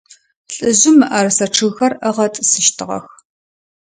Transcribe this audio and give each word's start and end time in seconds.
Лӏыжъым 0.55 0.95
мыӏэрысэ 0.99 1.45
чъыгхэр 1.55 1.93
ыгъэтӏысыщтыгъэх. 2.09 3.05